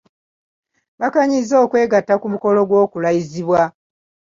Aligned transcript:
Bakkaanyizza 0.99 1.55
okwegatta 1.65 2.13
ku 2.21 2.27
mukolo 2.33 2.59
gw'okulayizibwa. 2.69 3.61